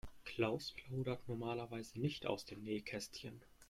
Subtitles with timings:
[0.25, 3.39] Klaus plaudert normalerweise nicht aus dem Nähkästchen.